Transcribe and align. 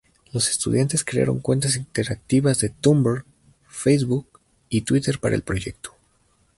Los 0.33 0.49
estudiantes 0.49 1.03
crearon 1.03 1.41
cuentas 1.41 1.75
interactivas 1.75 2.59
de 2.59 2.69
Tumblr, 2.69 3.23
Facebook 3.67 4.39
y 4.67 4.81
Twitter 4.81 5.19
para 5.19 5.35
el 5.35 5.43
proyecto. 5.43 5.95